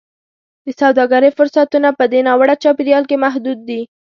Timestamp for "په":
1.99-2.03